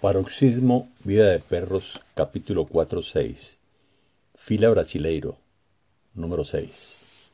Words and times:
Paroxismo 0.00 0.88
Vida 1.04 1.30
de 1.30 1.38
Perros, 1.38 2.00
capítulo 2.14 2.66
4-6. 2.66 3.56
Fila 4.34 4.70
Brasileiro, 4.70 5.36
número 6.14 6.44
6. 6.44 7.28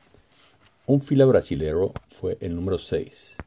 Un 0.87 1.01
fila 1.01 1.25
brasilero 1.25 1.93
fue 2.09 2.37
el 2.41 2.55
número 2.55 2.77
6. 2.77 3.37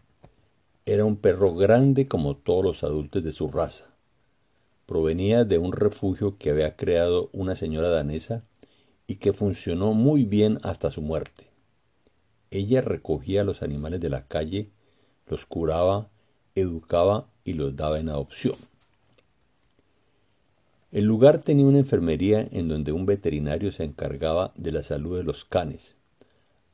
Era 0.86 1.04
un 1.04 1.16
perro 1.16 1.54
grande 1.54 2.08
como 2.08 2.36
todos 2.36 2.64
los 2.64 2.84
adultos 2.84 3.22
de 3.22 3.32
su 3.32 3.48
raza. 3.50 3.97
Provenía 4.88 5.44
de 5.44 5.58
un 5.58 5.72
refugio 5.72 6.38
que 6.38 6.48
había 6.48 6.74
creado 6.74 7.28
una 7.34 7.56
señora 7.56 7.90
danesa 7.90 8.42
y 9.06 9.16
que 9.16 9.34
funcionó 9.34 9.92
muy 9.92 10.24
bien 10.24 10.60
hasta 10.62 10.90
su 10.90 11.02
muerte. 11.02 11.50
Ella 12.50 12.80
recogía 12.80 13.42
a 13.42 13.44
los 13.44 13.60
animales 13.60 14.00
de 14.00 14.08
la 14.08 14.26
calle, 14.26 14.70
los 15.26 15.44
curaba, 15.44 16.08
educaba 16.54 17.28
y 17.44 17.52
los 17.52 17.76
daba 17.76 18.00
en 18.00 18.08
adopción. 18.08 18.54
El 20.90 21.04
lugar 21.04 21.42
tenía 21.42 21.66
una 21.66 21.80
enfermería 21.80 22.48
en 22.50 22.68
donde 22.68 22.92
un 22.92 23.04
veterinario 23.04 23.72
se 23.72 23.84
encargaba 23.84 24.54
de 24.56 24.72
la 24.72 24.82
salud 24.82 25.18
de 25.18 25.22
los 25.22 25.44
canes. 25.44 25.96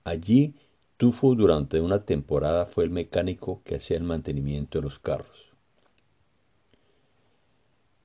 Allí, 0.04 0.54
Tufo 0.98 1.34
durante 1.34 1.80
una 1.80 1.98
temporada 1.98 2.66
fue 2.66 2.84
el 2.84 2.90
mecánico 2.90 3.60
que 3.64 3.74
hacía 3.74 3.96
el 3.96 4.04
mantenimiento 4.04 4.78
de 4.78 4.84
los 4.84 5.00
carros. 5.00 5.43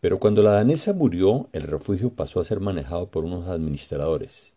Pero 0.10 0.20
cuando 0.20 0.42
la 0.42 0.54
danesa 0.54 0.92
murió, 0.92 1.50
el 1.54 1.62
refugio 1.62 2.10
pasó 2.10 2.40
a 2.40 2.44
ser 2.44 2.62
manejado 2.62 3.12
por 3.12 3.26
unos 3.26 3.48
administradores. 3.48 4.54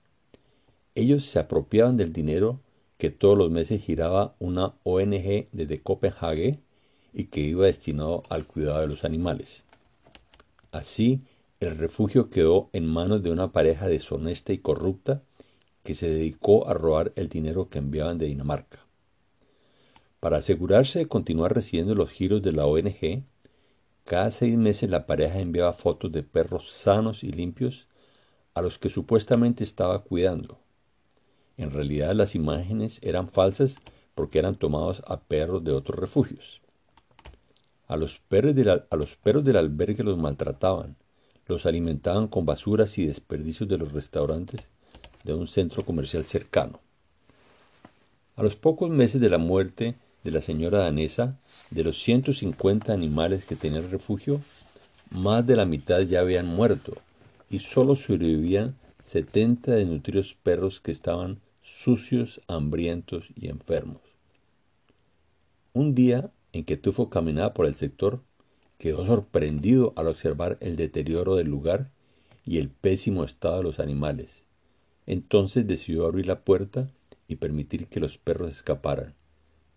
Ellos 0.95 1.27
se 1.27 1.41
apropiaban 1.41 1.99
del 1.99 2.11
dinero 2.11 2.61
que 2.97 3.11
todos 3.11 3.37
los 3.37 3.51
meses 3.51 3.85
giraba 3.85 4.35
una 4.39 4.73
ONG 4.83 5.49
desde 5.53 5.83
Copenhague 5.83 6.61
y 7.13 7.25
que 7.25 7.43
iba 7.43 7.67
destinado 7.67 8.23
al 8.31 8.47
cuidado 8.47 8.81
de 8.81 8.87
los 8.87 9.05
animales. 9.05 9.65
Así, 10.71 11.21
el 11.61 11.77
refugio 11.77 12.31
quedó 12.31 12.71
en 12.73 12.87
manos 12.87 13.23
de 13.23 13.31
una 13.31 13.53
pareja 13.53 13.89
deshonesta 13.89 14.55
y 14.55 14.59
corrupta 14.59 15.21
que 15.83 15.95
se 15.95 16.09
dedicó 16.09 16.67
a 16.67 16.73
robar 16.73 17.13
el 17.15 17.29
dinero 17.29 17.69
que 17.69 17.77
enviaban 17.77 18.17
de 18.17 18.25
Dinamarca. 18.25 18.87
Para 20.19 20.39
asegurarse 20.39 21.01
de 21.01 21.09
continuar 21.09 21.55
recibiendo 21.55 21.95
los 21.95 22.11
giros 22.11 22.41
de 22.41 22.53
la 22.53 22.65
ONG, 22.65 23.27
cada 24.05 24.31
seis 24.31 24.57
meses 24.57 24.91
la 24.91 25.07
pareja 25.07 25.39
enviaba 25.39 25.73
fotos 25.73 26.11
de 26.13 26.23
perros 26.23 26.73
sanos 26.73 27.23
y 27.25 27.31
limpios 27.31 27.87
a 28.55 28.63
los 28.63 28.79
que 28.79 28.89
supuestamente 28.89 29.65
estaba 29.65 30.03
cuidando. 30.03 30.59
En 31.57 31.71
realidad 31.71 32.15
las 32.15 32.35
imágenes 32.35 32.99
eran 33.03 33.29
falsas 33.29 33.77
porque 34.15 34.39
eran 34.39 34.57
tomados 34.57 35.03
a 35.07 35.21
perros 35.21 35.65
de 35.65 35.73
otros 35.73 35.99
refugios. 35.99 36.61
A 37.87 37.97
los 37.97 38.19
perros, 38.19 38.55
a 38.91 38.97
los 38.97 39.17
perros 39.17 39.45
del 39.45 39.57
albergue 39.57 40.03
los 40.03 40.19
maltrataban, 40.19 40.97
los 41.47 41.67
alimentaban 41.67 42.29
con 42.29 42.47
basuras 42.47 42.99
y 42.99 43.07
desperdicios 43.07 43.69
de 43.69 43.79
los 43.79 43.93
restaurantes 43.93 44.63
de 45.25 45.35
un 45.35 45.47
centro 45.47 45.85
comercial 45.85 46.25
cercano. 46.25 46.81
A 48.37 48.43
los 48.43 48.57
pocos 48.57 48.91
meses 48.91 49.21
de 49.21 49.29
la 49.29 49.39
muerte 49.39 49.95
de 50.25 50.31
la 50.31 50.41
señora 50.41 50.79
danesa, 50.79 51.39
de 51.71 51.85
los 51.85 52.03
150 52.03 52.93
animales 52.93 53.45
que 53.45 53.57
tenía 53.57 53.81
el 53.81 53.91
refugio, 53.91 54.41
más 55.11 55.47
de 55.47 55.57
la 55.57 55.65
mitad 55.65 56.01
ya 56.01 56.21
habían 56.21 56.47
muerto 56.47 56.95
y 57.51 57.59
solo 57.59 57.97
sobrevivían 57.97 58.77
70 59.05 59.73
desnutridos 59.73 60.35
perros 60.43 60.81
que 60.81 60.93
estaban 60.93 61.41
sucios, 61.63 62.41
hambrientos 62.49 63.27
y 63.37 63.49
enfermos. 63.49 64.01
Un 65.73 65.95
día 65.95 66.31
en 66.53 66.65
que 66.65 66.77
Tufo 66.77 67.09
caminaba 67.09 67.55
por 67.55 67.67
el 67.67 67.75
sector, 67.75 68.21
Quedó 68.83 69.07
sorprendido 69.07 69.93
al 69.95 70.09
observar 70.09 70.59
el 70.61 70.75
deterioro 70.75 71.37
del 71.37 71.47
lugar 71.47 71.93
y 72.45 72.59
el 72.59 72.69
pésimo 72.69 73.23
estado 73.23 73.59
de 73.59 73.63
los 73.63 73.79
animales. 73.79 74.43
Entonces 75.07 75.69
decidió 75.69 76.05
abrir 76.05 76.27
la 76.27 76.41
puerta 76.41 76.91
y 77.29 77.37
permitir 77.37 77.87
que 77.87 78.01
los 78.01 78.19
perros 78.19 78.51
escaparan. 78.51 79.15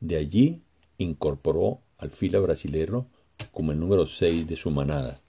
De 0.05 0.17
allí 0.17 0.61
incorporó 0.99 1.79
al 1.97 2.11
fila 2.11 2.37
brasilero 2.37 3.07
como 3.51 3.71
el 3.71 3.79
número 3.79 4.05
6 4.05 4.47
de 4.47 4.55
su 4.55 4.69
manada. 4.69 5.19